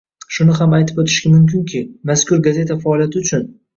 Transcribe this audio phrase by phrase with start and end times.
[0.35, 1.81] Shuni ham aytib o'tish mumkinki,
[2.13, 3.47] mazkur gazeta faoliyati uchun